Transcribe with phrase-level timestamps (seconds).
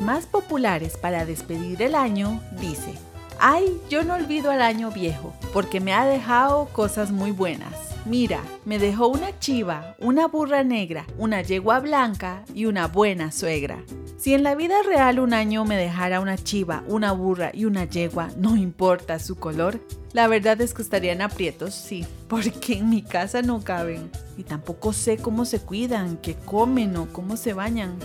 [0.00, 2.94] más populares para despedir el año, dice,
[3.38, 7.72] Ay, yo no olvido al año viejo, porque me ha dejado cosas muy buenas.
[8.04, 13.78] Mira, me dejó una chiva, una burra negra, una yegua blanca y una buena suegra.
[14.18, 17.84] Si en la vida real un año me dejara una chiva, una burra y una
[17.84, 19.80] yegua, no importa su color,
[20.12, 24.10] la verdad es que estarían aprietos, sí, porque en mi casa no caben.
[24.36, 27.96] Y tampoco sé cómo se cuidan, qué comen o cómo se bañan.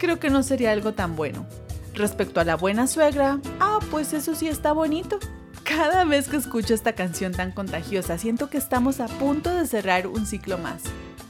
[0.00, 1.46] Creo que no sería algo tan bueno.
[1.94, 5.20] Respecto a la buena suegra, ah, pues eso sí está bonito.
[5.62, 10.08] Cada vez que escucho esta canción tan contagiosa, siento que estamos a punto de cerrar
[10.08, 10.82] un ciclo más.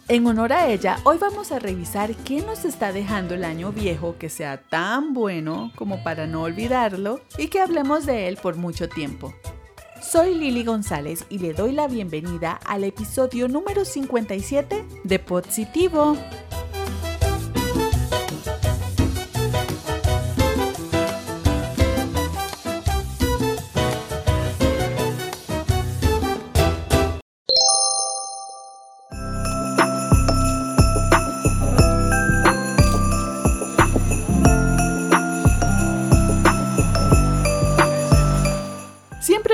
[0.08, 4.16] En honor a ella, hoy vamos a revisar qué nos está dejando el año viejo
[4.18, 8.88] que sea tan bueno como para no olvidarlo y que hablemos de él por mucho
[8.88, 9.34] tiempo.
[10.02, 16.16] Soy Lili González y le doy la bienvenida al episodio número 57 de Positivo.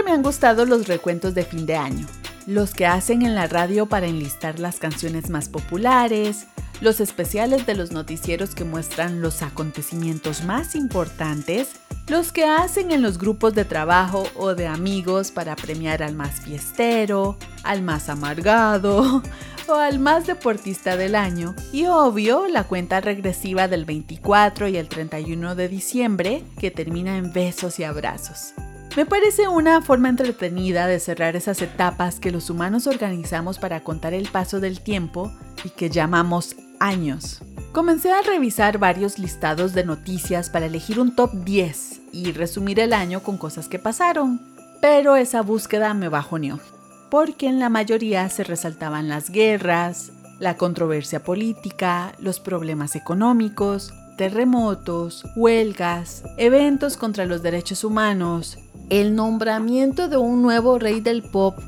[0.06, 2.06] Me han gustado los recuentos de fin de año,
[2.46, 6.46] los que hacen en la radio para enlistar las canciones más populares,
[6.80, 13.02] los especiales de los noticieros que muestran los acontecimientos más importantes, los que hacen en
[13.02, 19.24] los grupos de trabajo o de amigos para premiar al más fiestero, al más amargado
[19.68, 24.88] o al más deportista del año y obvio la cuenta regresiva del 24 y el
[24.88, 28.54] 31 de diciembre que termina en besos y abrazos.
[28.96, 34.14] Me parece una forma entretenida de cerrar esas etapas que los humanos organizamos para contar
[34.14, 35.30] el paso del tiempo
[35.64, 37.42] y que llamamos años.
[37.72, 42.94] Comencé a revisar varios listados de noticias para elegir un top 10 y resumir el
[42.94, 44.40] año con cosas que pasaron,
[44.80, 46.58] pero esa búsqueda me bajoneó,
[47.10, 55.26] porque en la mayoría se resaltaban las guerras, la controversia política, los problemas económicos, terremotos,
[55.36, 58.58] huelgas, eventos contra los derechos humanos,
[58.90, 61.58] el nombramiento de un nuevo rey del pop.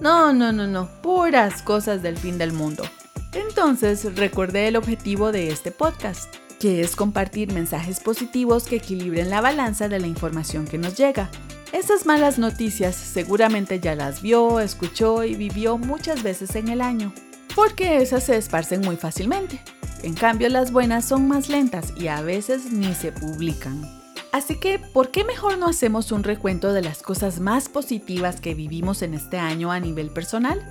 [0.00, 2.84] No, no, no, no, puras cosas del fin del mundo.
[3.32, 9.40] Entonces recordé el objetivo de este podcast, que es compartir mensajes positivos que equilibren la
[9.40, 11.30] balanza de la información que nos llega.
[11.72, 17.12] Esas malas noticias seguramente ya las vio, escuchó y vivió muchas veces en el año,
[17.54, 19.60] porque esas se esparcen muy fácilmente.
[20.02, 23.97] En cambio las buenas son más lentas y a veces ni se publican.
[24.38, 28.54] Así que, ¿por qué mejor no hacemos un recuento de las cosas más positivas que
[28.54, 30.64] vivimos en este año a nivel personal?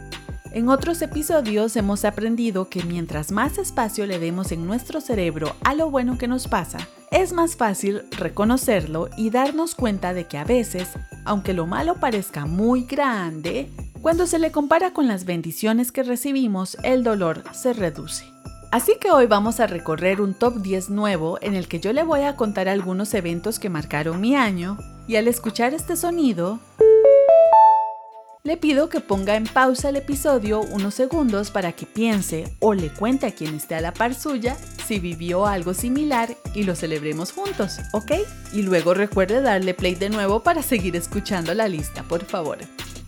[0.53, 5.73] En otros episodios hemos aprendido que mientras más espacio le demos en nuestro cerebro a
[5.73, 6.78] lo bueno que nos pasa,
[7.11, 10.88] es más fácil reconocerlo y darnos cuenta de que a veces,
[11.25, 13.69] aunque lo malo parezca muy grande,
[14.01, 18.36] cuando se le compara con las bendiciones que recibimos, el dolor se reduce.
[18.69, 22.03] Así que hoy vamos a recorrer un top 10 nuevo en el que yo le
[22.03, 26.59] voy a contar algunos eventos que marcaron mi año y al escuchar este sonido,
[28.44, 32.89] le pido que ponga en pausa el episodio unos segundos para que piense o le
[32.89, 37.31] cuente a quien esté a la par suya si vivió algo similar y lo celebremos
[37.31, 38.11] juntos, ¿ok?
[38.51, 42.57] Y luego recuerde darle play de nuevo para seguir escuchando la lista, por favor.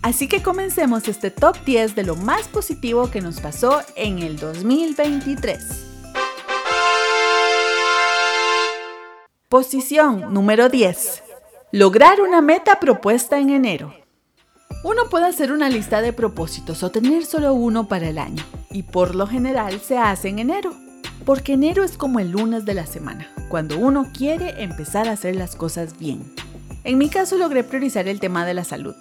[0.02, 4.38] Así que comencemos este top 10 de lo más positivo que nos pasó en el
[4.38, 5.60] 2023.
[9.50, 11.24] Posición número 10.
[11.74, 13.94] Lograr una meta propuesta en enero.
[14.86, 18.84] Uno puede hacer una lista de propósitos o tener solo uno para el año, y
[18.84, 20.73] por lo general se hace en enero,
[21.26, 25.35] porque enero es como el lunes de la semana, cuando uno quiere empezar a hacer
[25.35, 26.34] las cosas bien.
[26.85, 28.96] En mi caso logré priorizar el tema de la salud,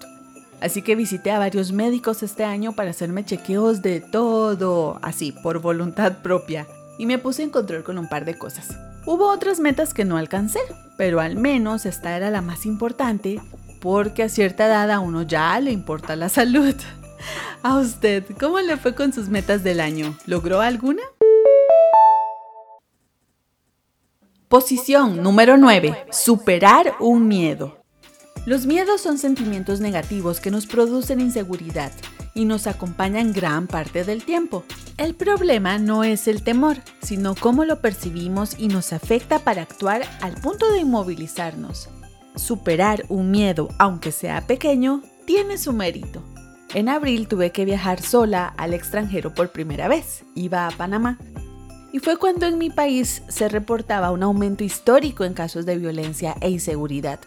[0.61, 5.61] Así que visité a varios médicos este año para hacerme chequeos de todo, así, por
[5.61, 6.67] voluntad propia,
[6.99, 8.77] y me puse en control con un par de cosas.
[9.07, 10.59] Hubo otras metas que no alcancé,
[10.97, 13.41] pero al menos esta era la más importante,
[13.81, 16.75] porque a cierta edad a uno ya le importa la salud.
[17.63, 20.17] A usted, ¿cómo le fue con sus metas del año?
[20.27, 21.03] ¿Logró alguna?
[24.49, 26.07] Posición número 9.
[26.11, 27.78] Superar un miedo.
[28.49, 31.93] Los miedos son sentimientos negativos que nos producen inseguridad
[32.33, 34.65] y nos acompañan gran parte del tiempo.
[34.97, 40.01] El problema no es el temor, sino cómo lo percibimos y nos afecta para actuar
[40.23, 41.91] al punto de inmovilizarnos.
[42.37, 46.23] Superar un miedo, aunque sea pequeño, tiene su mérito.
[46.73, 50.25] En abril tuve que viajar sola al extranjero por primera vez.
[50.35, 51.19] Iba a Panamá.
[51.93, 56.35] Y fue cuando en mi país se reportaba un aumento histórico en casos de violencia
[56.41, 57.21] e inseguridad.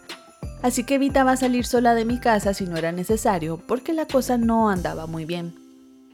[0.62, 4.38] Así que evitaba salir sola de mi casa si no era necesario porque la cosa
[4.38, 5.56] no andaba muy bien.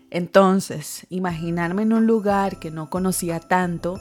[0.09, 3.99] Entonces, imaginarme en un lugar que no conocía tanto,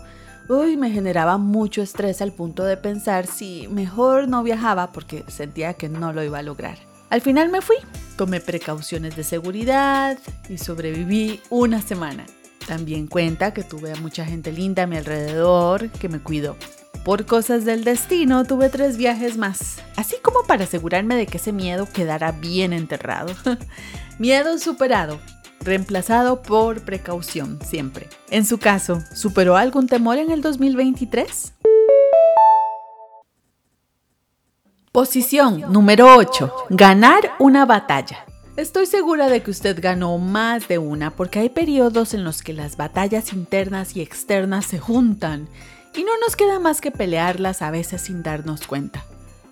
[0.48, 5.74] uy, me generaba mucho estrés al punto de pensar si mejor no viajaba porque sentía
[5.74, 6.78] que no lo iba a lograr.
[7.10, 7.76] Al final me fui,
[8.16, 10.18] tomé precauciones de seguridad
[10.48, 12.24] y sobreviví una semana.
[12.66, 16.56] También cuenta que tuve a mucha gente linda a mi alrededor que me cuidó.
[17.06, 21.52] Por cosas del destino tuve tres viajes más, así como para asegurarme de que ese
[21.52, 23.32] miedo quedara bien enterrado.
[24.18, 25.20] miedo superado,
[25.60, 28.08] reemplazado por precaución siempre.
[28.30, 31.52] En su caso, ¿superó algún temor en el 2023?
[34.90, 36.52] Posición número 8.
[36.70, 38.24] Ganar una batalla.
[38.56, 42.52] Estoy segura de que usted ganó más de una porque hay periodos en los que
[42.52, 45.48] las batallas internas y externas se juntan
[45.96, 49.04] y no nos queda más que pelearlas a veces sin darnos cuenta.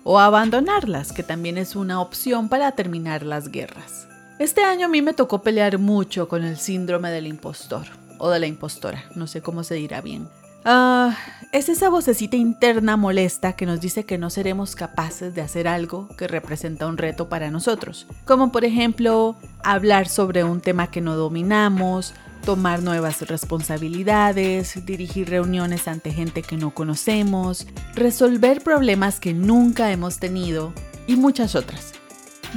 [0.03, 4.07] O abandonarlas, que también es una opción para terminar las guerras.
[4.37, 7.87] Este año a mí me tocó pelear mucho con el síndrome del impostor,
[8.19, 10.27] o de la impostora, no sé cómo se dirá bien.
[10.65, 11.15] Ah,
[11.51, 16.09] es esa vocecita interna molesta que nos dice que no seremos capaces de hacer algo
[16.17, 21.15] que representa un reto para nosotros, como por ejemplo hablar sobre un tema que no
[21.15, 22.13] dominamos,
[22.45, 27.65] tomar nuevas responsabilidades, dirigir reuniones ante gente que no conocemos,
[27.95, 30.71] resolver problemas que nunca hemos tenido
[31.07, 31.93] y muchas otras.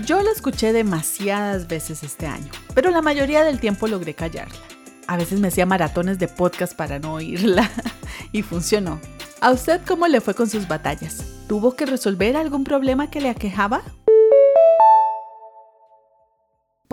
[0.04, 4.58] Yo la escuché demasiadas veces este año, pero la mayoría del tiempo logré callarla.
[5.06, 7.68] A veces me hacía maratones de podcast para no oírla
[8.32, 9.00] y funcionó.
[9.40, 11.24] ¿A usted cómo le fue con sus batallas?
[11.48, 13.82] ¿Tuvo que resolver algún problema que le aquejaba?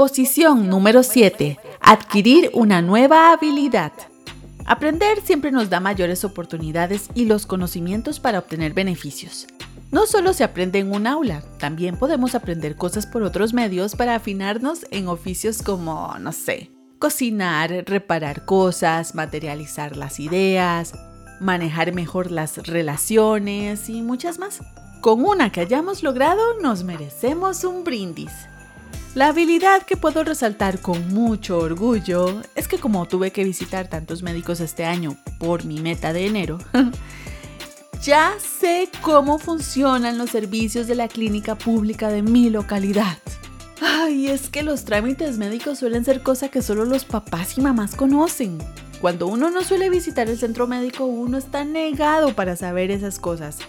[0.05, 1.57] Posición número 7.
[1.81, 3.91] Adquirir una nueva habilidad.
[4.63, 9.47] Aprender siempre nos da mayores oportunidades y los conocimientos para obtener beneficios.
[9.89, 14.13] No solo se aprende en un aula, también podemos aprender cosas por otros medios para
[14.13, 16.69] afinarnos en oficios como, no sé,
[16.99, 20.93] cocinar, reparar cosas, materializar las ideas,
[21.39, 24.59] manejar mejor las relaciones y muchas más.
[25.01, 28.31] Con una que hayamos logrado nos merecemos un brindis.
[29.15, 34.23] La habilidad que puedo resaltar con mucho orgullo es que como tuve que visitar tantos
[34.23, 36.59] médicos este año por mi meta de enero,
[38.03, 43.17] ya sé cómo funcionan los servicios de la clínica pública de mi localidad.
[43.79, 47.95] Ay, es que los trámites médicos suelen ser cosa que solo los papás y mamás
[47.95, 48.57] conocen.
[48.99, 53.59] Cuando uno no suele visitar el centro médico, uno está negado para saber esas cosas.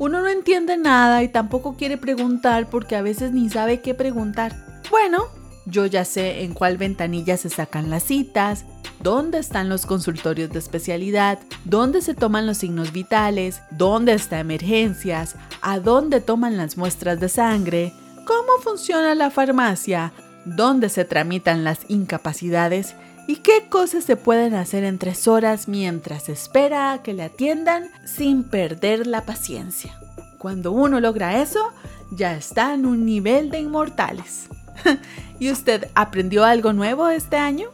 [0.00, 4.65] Uno no entiende nada y tampoco quiere preguntar porque a veces ni sabe qué preguntar.
[4.90, 5.26] Bueno,
[5.66, 8.64] yo ya sé en cuál ventanilla se sacan las citas,
[9.00, 15.34] dónde están los consultorios de especialidad, dónde se toman los signos vitales, dónde está emergencias,
[15.62, 17.92] a dónde toman las muestras de sangre,
[18.26, 20.12] cómo funciona la farmacia,
[20.44, 22.94] dónde se tramitan las incapacidades
[23.26, 27.90] y qué cosas se pueden hacer en tres horas mientras espera a que le atiendan
[28.04, 29.98] sin perder la paciencia.
[30.38, 31.72] Cuando uno logra eso,
[32.12, 34.48] ya está en un nivel de inmortales.
[35.38, 37.70] ¿Y usted aprendió algo nuevo este año?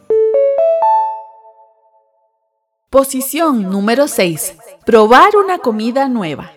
[2.89, 4.55] Posición número 6.
[4.85, 6.51] Probar una comida nueva.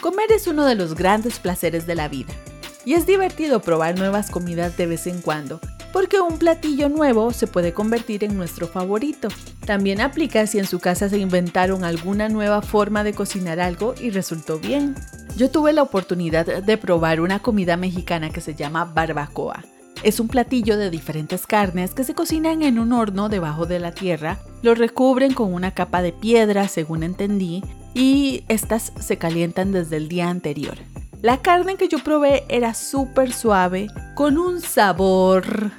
[0.00, 2.32] Comer es uno de los grandes placeres de la vida
[2.84, 5.60] y es divertido probar nuevas comidas de vez en cuando,
[5.92, 9.28] porque un platillo nuevo se puede convertir en nuestro favorito.
[9.66, 14.10] También aplica si en su casa se inventaron alguna nueva forma de cocinar algo y
[14.10, 14.94] resultó bien.
[15.36, 19.62] Yo tuve la oportunidad de probar una comida mexicana que se llama barbacoa.
[20.04, 23.92] Es un platillo de diferentes carnes que se cocinan en un horno debajo de la
[23.92, 27.64] tierra, lo recubren con una capa de piedra, según entendí,
[27.94, 30.78] y estas se calientan desde el día anterior.
[31.20, 35.72] La carne que yo probé era súper suave, con un sabor.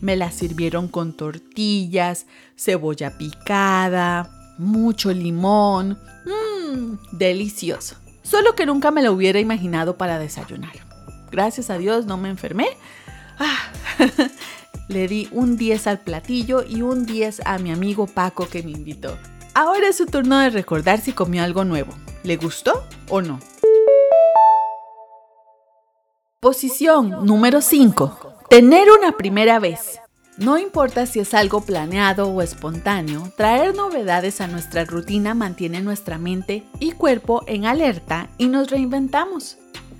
[0.00, 5.98] Me la sirvieron con tortillas, cebolla picada, mucho limón.
[6.24, 7.96] Mmm, delicioso.
[8.22, 10.72] Solo que nunca me lo hubiera imaginado para desayunar.
[11.30, 12.66] Gracias a Dios no me enfermé.
[13.38, 13.70] Ah,
[14.88, 18.70] le di un 10 al platillo y un 10 a mi amigo Paco que me
[18.70, 19.16] invitó.
[19.54, 21.92] Ahora es su turno de recordar si comió algo nuevo.
[22.22, 23.40] ¿Le gustó o no?
[26.40, 28.34] Posición número 5.
[28.50, 30.00] Tener una primera vez.
[30.38, 36.18] No importa si es algo planeado o espontáneo, traer novedades a nuestra rutina mantiene nuestra
[36.18, 39.56] mente y cuerpo en alerta y nos reinventamos.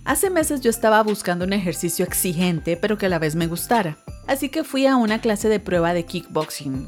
[0.06, 3.96] Hace meses yo estaba buscando un ejercicio exigente pero que a la vez me gustara,
[4.28, 6.86] así que fui a una clase de prueba de kickboxing.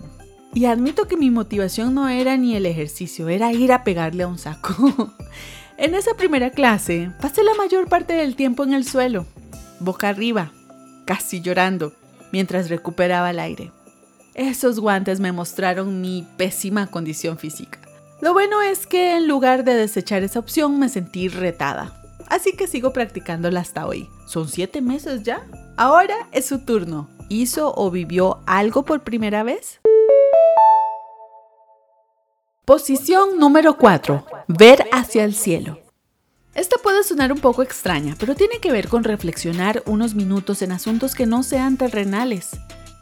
[0.54, 4.28] Y admito que mi motivación no era ni el ejercicio, era ir a pegarle a
[4.28, 5.12] un saco.
[5.78, 9.26] en esa primera clase pasé la mayor parte del tiempo en el suelo,
[9.80, 10.52] boca arriba,
[11.04, 11.94] casi llorando,
[12.30, 13.72] mientras recuperaba el aire.
[14.34, 17.80] Esos guantes me mostraron mi pésima condición física.
[18.20, 21.97] Lo bueno es que en lugar de desechar esa opción me sentí retada.
[22.28, 24.08] Así que sigo practicándola hasta hoy.
[24.26, 25.46] Son siete meses ya.
[25.76, 27.08] Ahora es su turno.
[27.30, 29.80] ¿Hizo o vivió algo por primera vez?
[32.64, 34.26] Posición número 4.
[34.46, 35.78] Ver hacia el cielo.
[36.54, 40.72] Esta puede sonar un poco extraña, pero tiene que ver con reflexionar unos minutos en
[40.72, 42.50] asuntos que no sean terrenales.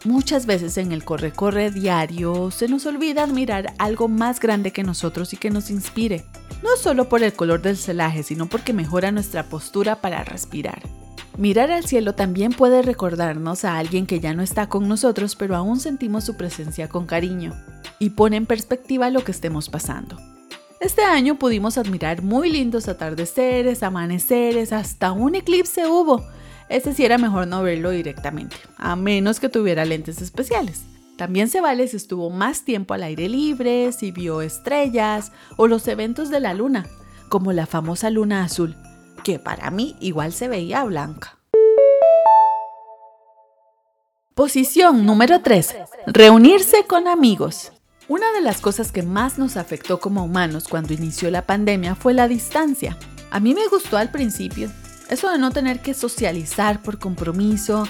[0.06, 5.32] Muchas veces en el corre-corre diario se nos olvida admirar algo más grande que nosotros
[5.32, 6.24] y que nos inspire,
[6.62, 10.80] no solo por el color del celaje, sino porque mejora nuestra postura para respirar.
[11.38, 15.56] Mirar al cielo también puede recordarnos a alguien que ya no está con nosotros, pero
[15.56, 17.52] aún sentimos su presencia con cariño,
[17.98, 20.18] y pone en perspectiva lo que estemos pasando.
[20.78, 26.24] Este año pudimos admirar muy lindos atardeceres, amaneceres, hasta un eclipse hubo,
[26.68, 30.82] ese sí era mejor no verlo directamente, a menos que tuviera lentes especiales.
[31.16, 35.88] También se vale si estuvo más tiempo al aire libre, si vio estrellas o los
[35.88, 36.86] eventos de la luna,
[37.28, 38.76] como la famosa luna azul,
[39.24, 41.38] que para mí igual se veía blanca.
[44.34, 45.76] Posición número 3.
[46.08, 47.72] Reunirse con amigos.
[48.08, 52.12] Una de las cosas que más nos afectó como humanos cuando inició la pandemia fue
[52.12, 52.98] la distancia.
[53.30, 54.70] A mí me gustó al principio,
[55.10, 57.86] eso de no tener que socializar por compromiso.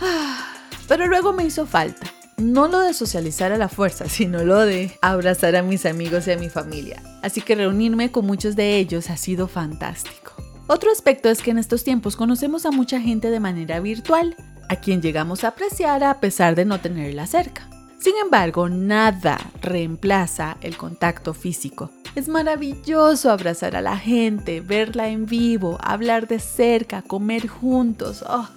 [0.00, 0.54] Ah,
[0.88, 2.06] pero luego me hizo falta.
[2.36, 6.32] No lo de socializar a la fuerza, sino lo de abrazar a mis amigos y
[6.32, 7.02] a mi familia.
[7.22, 10.32] Así que reunirme con muchos de ellos ha sido fantástico.
[10.66, 14.36] Otro aspecto es que en estos tiempos conocemos a mucha gente de manera virtual,
[14.68, 17.68] a quien llegamos a apreciar a pesar de no tenerla cerca.
[17.98, 21.90] Sin embargo, nada reemplaza el contacto físico.
[22.16, 28.24] Es maravilloso abrazar a la gente, verla en vivo, hablar de cerca, comer juntos.
[28.28, 28.48] Oh.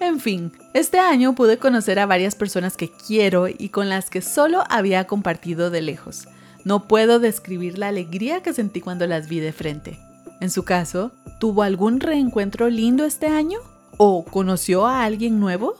[0.00, 4.20] En fin, este año pude conocer a varias personas que quiero y con las que
[4.20, 6.26] solo había compartido de lejos.
[6.64, 9.98] No puedo describir la alegría que sentí cuando las vi de frente.
[10.40, 13.60] En su caso, ¿tuvo algún reencuentro lindo este año?
[13.96, 15.74] ¿O conoció a alguien nuevo?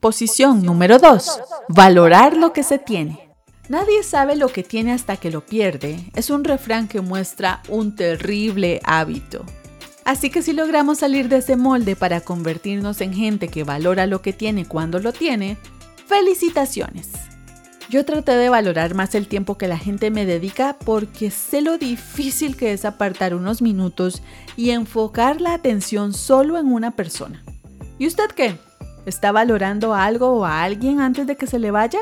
[0.00, 1.40] Posición número 2.
[1.68, 3.25] Valorar lo que se tiene.
[3.68, 5.98] Nadie sabe lo que tiene hasta que lo pierde.
[6.14, 9.44] Es un refrán que muestra un terrible hábito.
[10.04, 14.22] Así que si logramos salir de ese molde para convertirnos en gente que valora lo
[14.22, 15.56] que tiene cuando lo tiene,
[16.06, 17.10] felicitaciones.
[17.90, 21.76] Yo traté de valorar más el tiempo que la gente me dedica porque sé lo
[21.76, 24.22] difícil que es apartar unos minutos
[24.56, 27.44] y enfocar la atención solo en una persona.
[27.98, 28.56] ¿Y usted qué?
[29.06, 32.00] ¿Está valorando algo o a alguien antes de que se le vaya?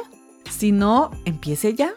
[0.50, 1.94] Si no, empiece ya.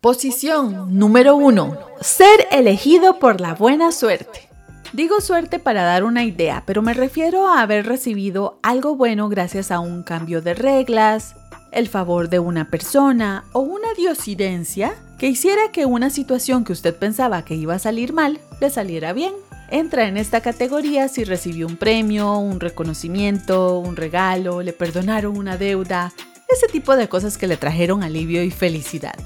[0.00, 1.78] Posición número 1.
[2.00, 4.48] Ser elegido por la buena suerte.
[4.92, 9.70] Digo suerte para dar una idea, pero me refiero a haber recibido algo bueno gracias
[9.70, 11.36] a un cambio de reglas,
[11.70, 16.96] el favor de una persona o una diosidencia que hiciera que una situación que usted
[16.96, 19.34] pensaba que iba a salir mal le saliera bien
[19.70, 25.56] entra en esta categoría si recibió un premio, un reconocimiento, un regalo, le perdonaron una
[25.56, 26.12] deuda,
[26.48, 29.18] ese tipo de cosas que le trajeron alivio y felicidad.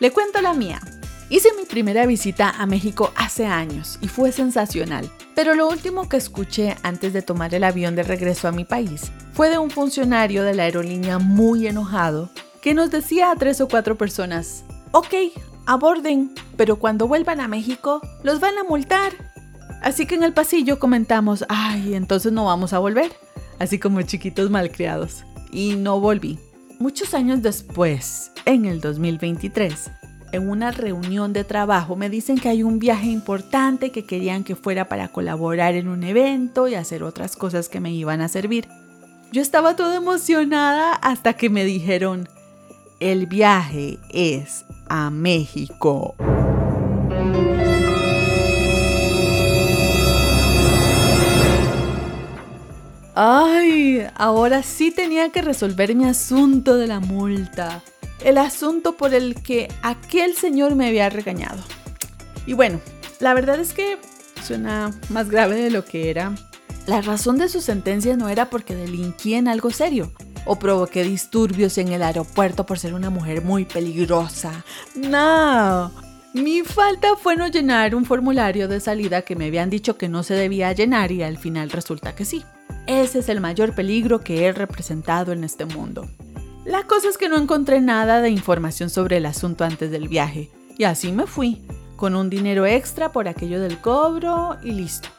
[0.00, 0.80] Le cuento la mía.
[1.30, 6.16] Hice mi primera visita a México hace años y fue sensacional, pero lo último que
[6.16, 10.42] escuché antes de tomar el avión de regreso a mi país fue de un funcionario
[10.42, 12.30] de la aerolínea muy enojado
[12.62, 15.14] que nos decía a tres o cuatro personas, ok,
[15.66, 19.12] aborden, pero cuando vuelvan a México los van a multar
[19.82, 23.12] Así que en el pasillo comentamos, ay, entonces no vamos a volver,
[23.58, 25.24] así como chiquitos malcriados.
[25.50, 26.38] Y no volví.
[26.78, 29.90] Muchos años después, en el 2023,
[30.32, 34.56] en una reunión de trabajo me dicen que hay un viaje importante que querían que
[34.56, 38.68] fuera para colaborar en un evento y hacer otras cosas que me iban a servir.
[39.32, 42.28] Yo estaba toda emocionada hasta que me dijeron,
[43.00, 46.14] el viaje es a México.
[53.20, 57.82] Ay, ahora sí tenía que resolver mi asunto de la multa.
[58.22, 61.60] El asunto por el que aquel señor me había regañado.
[62.46, 62.80] Y bueno,
[63.18, 63.98] la verdad es que
[64.46, 66.32] suena más grave de lo que era.
[66.86, 70.12] La razón de su sentencia no era porque delinquí en algo serio
[70.46, 74.64] o provoqué disturbios en el aeropuerto por ser una mujer muy peligrosa.
[74.94, 75.90] No,
[76.34, 80.22] mi falta fue no llenar un formulario de salida que me habían dicho que no
[80.22, 82.44] se debía llenar y al final resulta que sí.
[82.88, 86.08] Ese es el mayor peligro que he representado en este mundo.
[86.64, 90.48] La cosa es que no encontré nada de información sobre el asunto antes del viaje,
[90.78, 91.60] y así me fui,
[91.96, 95.10] con un dinero extra por aquello del cobro y listo.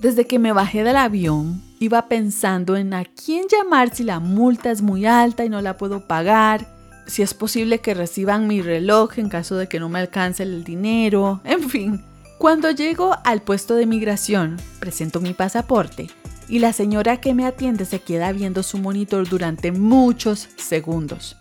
[0.00, 4.70] Desde que me bajé del avión, iba pensando en a quién llamar si la multa
[4.70, 6.64] es muy alta y no la puedo pagar,
[7.08, 10.62] si es posible que reciban mi reloj en caso de que no me alcance el
[10.62, 12.04] dinero, en fin.
[12.38, 16.08] Cuando llego al puesto de migración, presento mi pasaporte
[16.50, 21.36] y la señora que me atiende se queda viendo su monitor durante muchos segundos.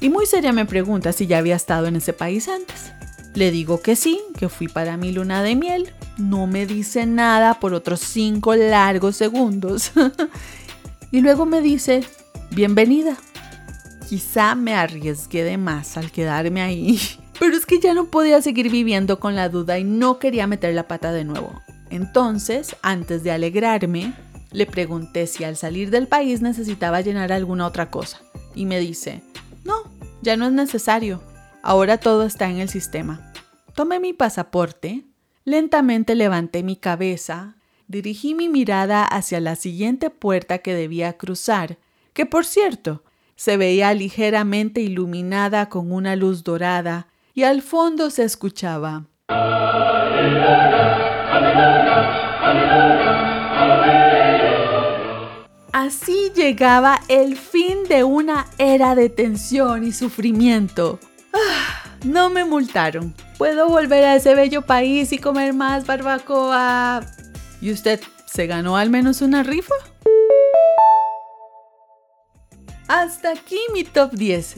[0.00, 2.92] Y muy seria me pregunta si ya había estado en ese país antes.
[3.34, 5.94] Le digo que sí, que fui para mi luna de miel.
[6.18, 9.92] No me dice nada por otros cinco largos segundos.
[11.10, 12.04] y luego me dice,
[12.50, 13.16] bienvenida.
[14.08, 17.00] Quizá me arriesgué de más al quedarme ahí,
[17.38, 20.74] pero es que ya no podía seguir viviendo con la duda y no quería meter
[20.74, 21.62] la pata de nuevo.
[21.88, 24.14] Entonces, antes de alegrarme,
[24.52, 28.20] le pregunté si al salir del país necesitaba llenar alguna otra cosa.
[28.54, 29.22] Y me dice,
[29.64, 29.82] no,
[30.22, 31.22] ya no es necesario.
[31.62, 33.32] Ahora todo está en el sistema.
[33.74, 35.04] Tomé mi pasaporte,
[35.44, 41.78] lentamente levanté mi cabeza, dirigí mi mirada hacia la siguiente puerta que debía cruzar,
[42.12, 43.02] que por cierto,
[43.36, 49.06] se veía ligeramente iluminada con una luz dorada y al fondo se escuchaba.
[55.80, 61.00] Así llegaba el fin de una era de tensión y sufrimiento.
[61.32, 63.14] Ah, no me multaron.
[63.38, 67.00] Puedo volver a ese bello país y comer más barbacoa.
[67.62, 69.74] ¿Y usted se ganó al menos una rifa?
[72.86, 74.56] Hasta aquí mi top 10.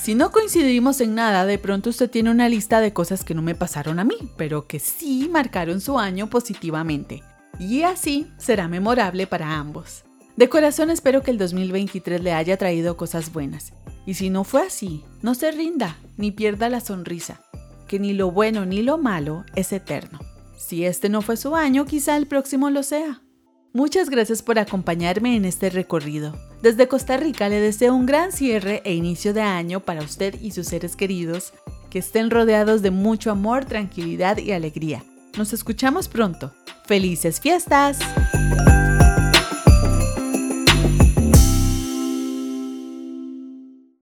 [0.00, 3.42] Si no coincidimos en nada, de pronto usted tiene una lista de cosas que no
[3.42, 7.22] me pasaron a mí, pero que sí marcaron su año positivamente.
[7.58, 10.04] Y así será memorable para ambos.
[10.36, 13.72] De corazón espero que el 2023 le haya traído cosas buenas.
[14.06, 17.40] Y si no fue así, no se rinda ni pierda la sonrisa,
[17.86, 20.18] que ni lo bueno ni lo malo es eterno.
[20.56, 23.20] Si este no fue su año, quizá el próximo lo sea.
[23.74, 26.34] Muchas gracias por acompañarme en este recorrido.
[26.62, 30.50] Desde Costa Rica le deseo un gran cierre e inicio de año para usted y
[30.50, 31.52] sus seres queridos,
[31.90, 35.04] que estén rodeados de mucho amor, tranquilidad y alegría.
[35.36, 36.52] Nos escuchamos pronto.
[36.84, 37.98] ¡Felices fiestas!